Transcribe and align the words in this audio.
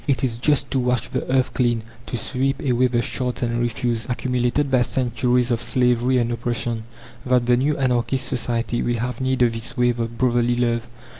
It 0.07 0.23
is 0.23 0.39
just 0.39 0.71
to 0.71 0.79
wash 0.79 1.09
the 1.09 1.31
earth 1.31 1.53
clean, 1.53 1.83
to 2.07 2.17
sweep 2.17 2.59
away 2.63 2.87
the 2.87 3.03
shards 3.03 3.43
and 3.43 3.59
refuse, 3.59 4.07
accumulated 4.09 4.71
by 4.71 4.81
centuries 4.81 5.51
of 5.51 5.61
slavery 5.61 6.17
and 6.17 6.31
oppression, 6.31 6.85
that 7.23 7.45
the 7.45 7.55
new 7.55 7.77
anarchist 7.77 8.25
society 8.27 8.81
will 8.81 8.97
have 8.97 9.21
need 9.21 9.43
of 9.43 9.53
this 9.53 9.77
wave 9.77 9.99
of 9.99 10.17
brotherly 10.17 10.55
love. 10.55 10.87